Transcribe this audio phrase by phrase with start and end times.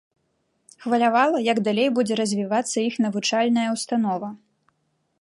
[0.85, 4.29] Хвалявала, як далей будзе развівацца іх навучальная ўстанова.